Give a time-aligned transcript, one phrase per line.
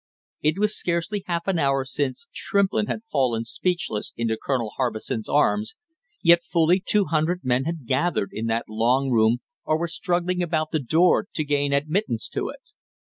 [0.41, 5.75] It was scarcely half an hour since Shrimplin had fallen speechless into Colonel Harbison's arms,
[6.23, 10.71] yet fully two hundred men had gathered in that long room or were struggling about
[10.71, 12.71] the door to gain admittance to it.